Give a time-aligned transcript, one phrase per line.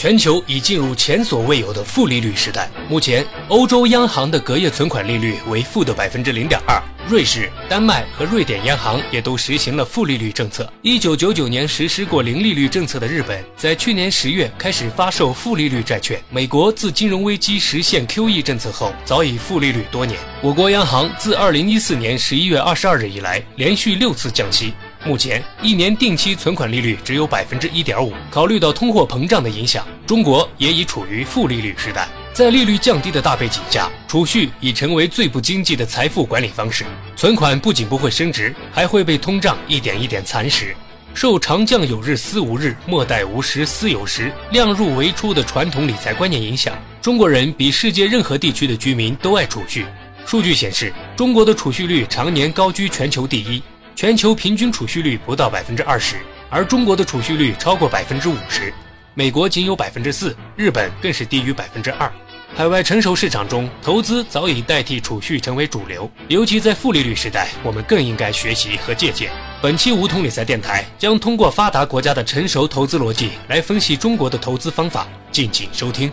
[0.00, 2.70] 全球已进入前所未有的负利率时代。
[2.88, 10.72] 目前，欧洲央行的隔夜存款利率为负的百分之零点二，瑞士、丹麦和瑞典央行也都实行了负利率政策。
[10.82, 16.16] 一九九九年实施过零利率政策的日本，在去年十月开始发售负利率债券。
[16.30, 20.16] 美国自金融危机实现 QE 政策后，早已负利率多年。
[20.40, 24.74] 我国央行自二零一四年十一月二十二日以来，连续六次降息。
[25.04, 28.12] 目前一年定期存款利率只有百分之一点五。
[28.30, 32.08] 考虑到通货膨胀的影响，中国也已处于负利率时代。
[32.32, 36.84] 在利率降低的大背景下，储蓄已成为最不经济的财富管理方式。
[37.16, 40.74] 存款不仅不会升值，还会被通胀一点一点蚕食。
[41.14, 49.84] 受“长将有日思无日，莫待无时思有时，量入为出”的传统理财观念影响，中国人比世界任何地区的居民都爱储蓄。
[50.24, 53.60] 数据显示，中国的储蓄率常年高居全球第一。
[53.98, 56.14] 全球平均储蓄率不到百分之二十，
[56.48, 58.72] 而中国的储蓄率超过百分之五十，
[59.12, 62.08] 美国仅有百分之四，日本更是低于百分之二。
[62.54, 69.32] 海外成熟市场中，投资早已代替储蓄成为主流，尤其在负利率时代，我们更应该学习和借鉴。
[69.60, 76.08] 本期梧桐理财电台将通过发达国家的成熟投资逻辑来分析中国的投资方法，敬请收听。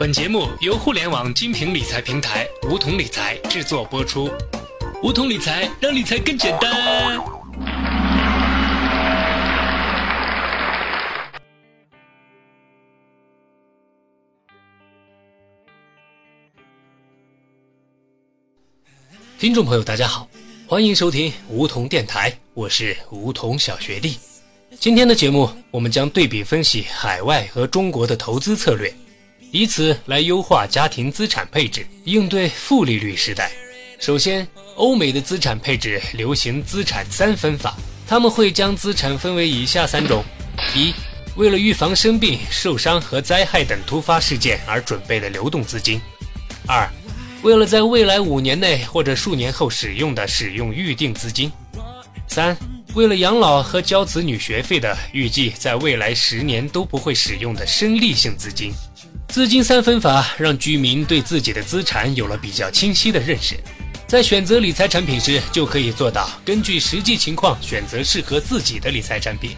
[0.00, 4.30] 本节目由互联网精品理财平台梧桐理财制作播出。
[5.02, 7.22] 梧桐理财让理财更简单。
[19.38, 20.26] 听众朋友，大家好，
[20.66, 24.18] 欢迎收听梧桐电台，我是梧桐小学弟。
[24.78, 28.90] 今天的节目，我们将对比分析海外和中国的投资策略。
[29.52, 33.50] 以此来优化家庭资产配置，应对负利率时代。
[33.98, 37.74] 首先，欧美的资产配置流行资产三分法，
[38.06, 40.22] 他们会将资产分为以下三种：
[40.74, 40.94] 一、
[41.34, 45.98] 为了预防生病、受伤和灾害等突发事件而准备的流动资金；
[46.68, 46.88] 二、
[47.42, 51.50] 为了在未来五年内或者数年后使用的使用预定资金；
[52.28, 52.56] 三、
[52.94, 58.72] 为了养老和交子女学费的预计在未来十年都不会使用的生利性资金。
[59.30, 63.54] 资金三分法让居民对自己的资产有了比较清晰的认识，
[64.04, 69.52] 在选择理财产品时，就可以做到根据实际情况选择适合自己的理财产品，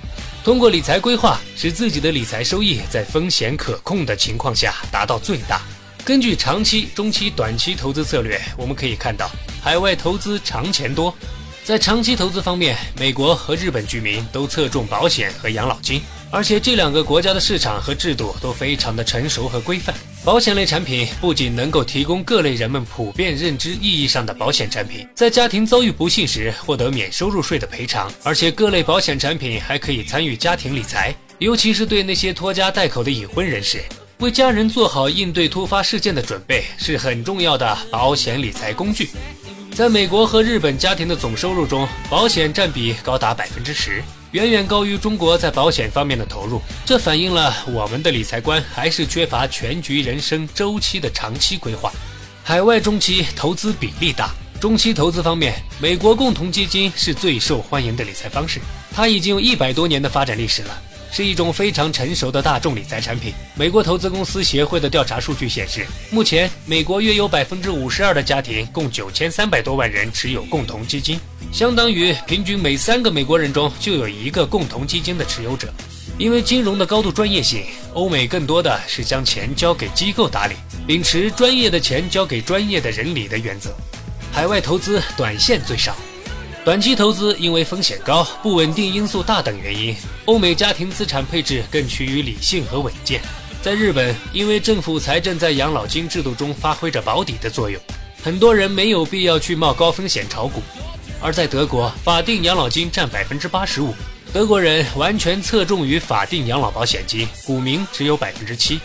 [0.44, 5.62] 通过理财规划使自己的理财收益在风险可控的情况下达到最大。
[6.04, 9.30] 根据长期、中期、短期投资策略，我们可以看到，
[9.62, 11.16] 海外投资长钱多。
[11.64, 19.94] 在长期投资方面，美国和日本居民都侧重保险和养老金，而且这两个国家的市场和制度都非常的成熟和规范。
[20.24, 33.80] 保险类产品不仅能够提供各类人们普遍认知意义上的保险产品，在家庭遭遇不幸时获得免收入税的赔偿，而且各类保险产品还可以参与家庭理财，尤其是对那些拖家带口的已婚人士，
[34.18, 39.10] 为家人做好应对突发事件的准备是很重要的保险理财工具。
[39.82, 44.00] 在美国和日本家庭的总收入中，保险占比高达百分之十，
[44.30, 46.62] 远远高于中国在保险方面的投入。
[46.86, 51.90] 这反映了我们的理财观还是缺乏全局人生周期的长期规划。
[52.44, 58.60] 海外中期投资比例大，中期投资方面，美国共同基金是最受欢迎的理财方式，
[58.92, 60.80] 它已经有一百多年的发展历史了。
[61.12, 63.34] 是一种非常成熟的大众理财产品。
[63.54, 71.20] 美国投资公司协会的调查数据显示，目前美国约有百分之五十二的家庭，共九千三百多万人持有共同基金，
[71.52, 75.70] 相当于平均每三个美国人中就有一个共同基金的持有者。
[76.18, 80.54] 因为金融的高度专业性，欧美更多的是将钱交给机构打理，
[80.86, 83.70] 秉持专业的钱交给专业的人理的原则。
[84.32, 85.94] 海外投资短线最少。
[86.64, 89.96] 短期投资因为风险高、不稳定因素大等原因，
[90.26, 93.20] 欧美家庭资产配置更趋于理性和稳健。
[93.60, 97.82] 在日本，因为政府财政在养老金制度中发挥着保底的作用，
[98.22, 100.62] 很多人没有必要去冒高风险炒股。
[101.20, 103.92] 而在德国，法定养老金占百分之八十五，
[104.32, 108.80] 德国人完全侧重于法定养老保险金，股民只有百分之七。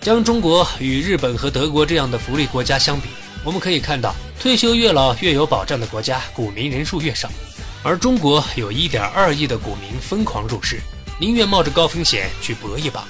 [0.00, 3.08] 将中国与日本和德国这样的福利国家相比，
[3.44, 4.14] 我们可以看到。
[4.40, 7.30] 退休越老越有保障的国家，股民人数越少，
[7.84, 10.80] 而中国有一点二亿的股民疯狂入市，
[11.20, 13.06] 宁愿冒着高风险去搏一把。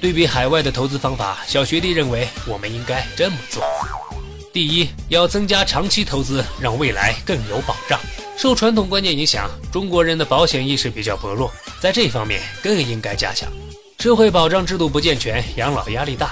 [0.00, 3.62] 对比海外的投资方法，小学弟认为我们应该这么做：
[4.54, 8.00] 第一，要增加长期投资，让未来更有保障。
[8.38, 13.46] 受传统观念影响，中国人的保险意识比较薄弱，在这方面更应该加强。
[13.98, 16.30] 社会保障制度不健全，养老压力大。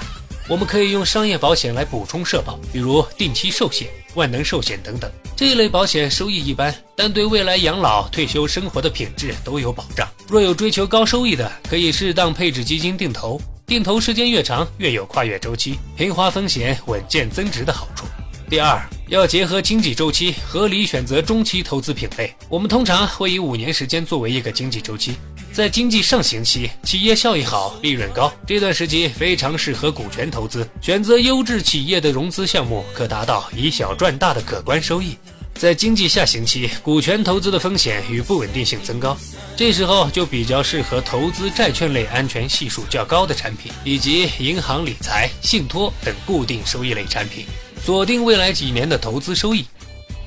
[0.49, 5.11] 我们可以用商业保险来补充社保，比如定期寿险、万能寿险等等。
[5.35, 10.07] 这一类保险收益一般，但对未来养老、退休生活的品质都有保障。
[10.29, 18.05] 若有追求高收益的，可以适当配置基金定投，定投时间越长，越有跨越周期、平滑风险、稳健增值的好处。
[18.49, 22.33] 第二，要结合经济周期，合理选择中期投资品类。
[22.47, 25.15] 我们通常会以五年时间作为一个经济周期。
[25.57, 30.69] 在经济上行期，企业效益好，利润高，这段时期非常适合股权投资。
[30.83, 35.17] 选择优质企业的融资项目，可达到以小赚大的可观收益。
[35.55, 39.17] 在经济下行期，股权投资的风险与不稳定性增高，
[39.55, 47.47] 这时候就比较适合投资债券类安全系数较高的产品，以及银行理财、信托等固定收益类产品，
[47.83, 49.65] 锁定未来几年的投资收益。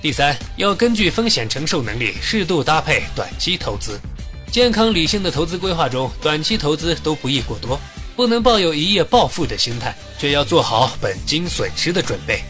[0.03, 4.01] 第三，要根据风险承受能力，适度搭配短期投资。
[4.51, 7.79] 健康理性的投资规划中，短期投资都不宜过多，
[8.17, 12.43] 不能抱有一夜暴富的心态，却要做好本金损失的准备。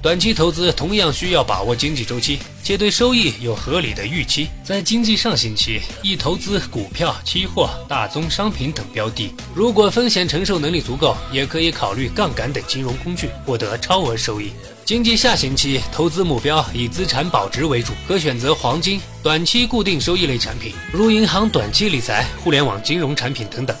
[0.00, 4.48] 短期投资同样需要把握经济周期，且对收益有合理的预期。
[4.62, 9.34] 在经济上行期，宜投资股票、期货、大宗商品等标的。
[9.56, 14.52] 如果风险承受能力足够，也可以考虑杠杆等金融工具，获得超额收益。
[14.84, 23.76] 经济下行期，投资目标以资产保值为主，可选择黄金、短期固定收益类产品，如银行短期理财、互联网金融产品等等。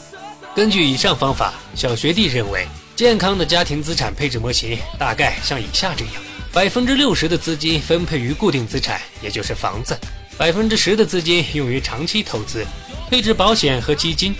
[0.52, 2.66] 根据以上方法，小学弟认为，
[2.98, 6.14] 健康的家庭资产配置模型大概像以下这样：
[6.52, 9.94] 百分之六十的资金分配于固定资产，也就是房子；
[10.36, 12.66] 百分之十的资金用于长期投资，
[13.08, 14.32] 配置保险和基金；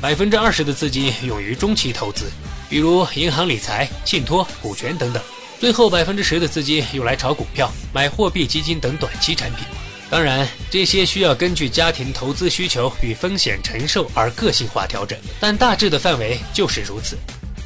[0.00, 2.30] 百分之二十的资金用于中期投资，
[2.70, 5.20] 比如银行理财、信托、股权等等。
[5.58, 9.66] 最后百分之十的资金用来炒股票、买货币基金等短期产品。
[10.08, 17.18] 当然，这些需要根据家庭投资需求与风险承受而个性化调整，但大致的范围就是如此。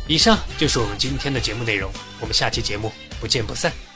[0.09, 2.91] 以上就是我们今天的节目内容，我们下期节目
[3.21, 3.88] 不见不散。